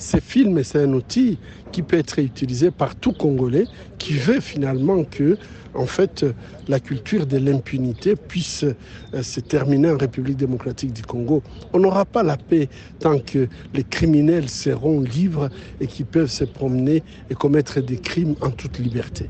[0.00, 1.38] Ces films, c'est un outil
[1.72, 3.68] qui peut être utilisé par tout Congolais
[3.98, 5.36] qui veut finalement que
[5.74, 6.24] en fait,
[6.68, 11.42] la culture de l'impunité puisse euh, se terminer en République démocratique du Congo.
[11.74, 15.50] On n'aura pas la paix tant que les criminels seront libres
[15.80, 19.28] et qu'ils peuvent se promener et commettre des crimes en toute liberté.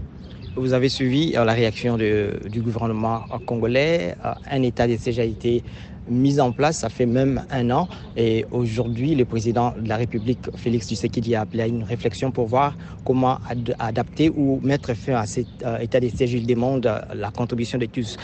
[0.56, 4.16] Vous avez suivi euh, la réaction du gouvernement congolais.
[4.24, 5.62] Euh, un état de été
[6.08, 7.88] mis en place, ça fait même un an.
[8.16, 12.46] Et aujourd'hui, le président de la République, Félix Tshisekedi, a appelé à une réflexion pour
[12.46, 13.38] voir comment
[13.78, 16.32] adapter ou mettre fin à cet euh, état de siège.
[16.32, 18.16] Il demande la contribution de tous.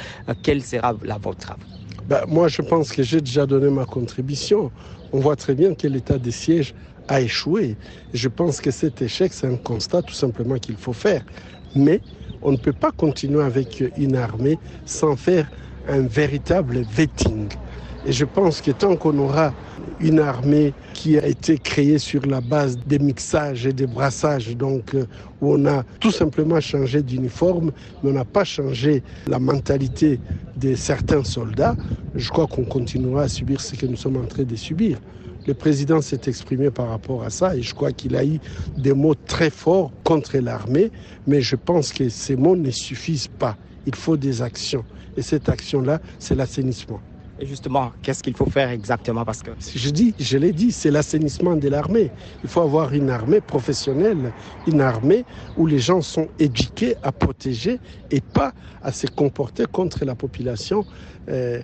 [0.42, 1.54] quelle sera la vôtre?
[2.08, 4.72] Ben, Moi, je pense que j'ai déjà donné ma contribution.
[5.12, 6.74] On voit très bien que l'état de siège
[7.08, 7.76] a échoué.
[8.12, 11.24] Je pense que cet échec, c'est un constat tout simplement qu'il faut faire.
[11.74, 12.00] Mais
[12.42, 15.50] on ne peut pas continuer avec une armée sans faire
[15.88, 17.48] un véritable vetting.
[18.06, 19.52] Et je pense que tant qu'on aura
[20.00, 24.94] une armée qui a été créée sur la base des mixages et des brassages, donc
[24.94, 25.06] euh,
[25.40, 30.20] où on a tout simplement changé d'uniforme, mais on n'a pas changé la mentalité
[30.56, 31.76] de certains soldats,
[32.14, 34.98] je crois qu'on continuera à subir ce que nous sommes en train de subir.
[35.46, 38.40] Le président s'est exprimé par rapport à ça et je crois qu'il a eu
[38.76, 40.90] des mots très forts contre l'armée,
[41.26, 43.56] mais je pense que ces mots ne suffisent pas.
[43.86, 44.84] Il faut des actions.
[45.16, 47.00] Et cette action-là, c'est l'assainissement.
[47.38, 49.24] Et justement, qu'est-ce qu'il faut faire exactement?
[49.24, 52.10] Parce que je dis, je l'ai dit, c'est l'assainissement de l'armée.
[52.42, 54.32] Il faut avoir une armée professionnelle,
[54.66, 55.24] une armée
[55.58, 57.78] où les gens sont éduqués à protéger
[58.10, 60.86] et pas à se comporter contre la population
[61.28, 61.60] euh,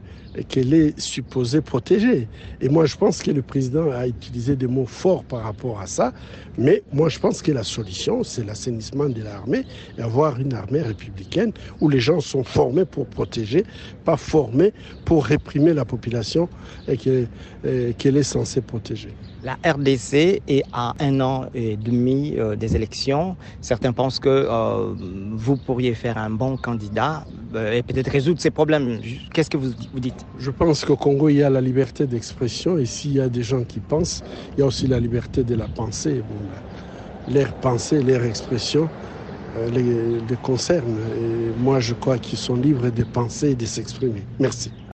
[0.48, 2.28] qu'elle est supposée protéger.
[2.60, 5.86] Et moi, je pense que le président a utilisé des mots forts par rapport à
[5.86, 6.12] ça.
[6.58, 9.64] Mais moi, je pense que la solution, c'est l'assainissement de l'armée
[9.96, 13.64] et avoir une armée républicaine où les gens sont formés pour protéger,
[14.04, 14.72] pas formés
[15.04, 16.48] pour réprimer la population
[16.88, 19.14] et qu'elle est censée protéger.
[19.44, 23.36] La RDC est à un an et demi euh, des élections.
[23.60, 24.94] Certains pensent que euh,
[25.32, 27.24] vous pourriez faire un bon candidat
[27.56, 29.00] euh, et peut-être résoudre ces problèmes.
[29.34, 30.24] Qu'est-ce que vous, vous dites?
[30.38, 33.42] Je pense qu'au Congo, il y a la liberté d'expression et s'il y a des
[33.42, 34.22] gens qui pensent,
[34.56, 36.22] il y a aussi la liberté de la pensée.
[36.28, 38.88] Bon, leur pensée, leur expression
[39.72, 40.98] les, les concernent.
[41.18, 44.22] Et moi, je crois qu'ils sont libres de penser et de s'exprimer.
[44.38, 44.72] Merci.